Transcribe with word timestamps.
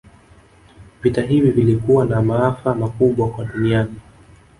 Vita 1.01 1.21
hivi 1.21 1.51
vilikuwa 1.51 2.05
na 2.05 2.21
maafa 2.21 2.75
makubwa 2.75 3.29
kwa 3.29 3.45
duniani 3.45 3.95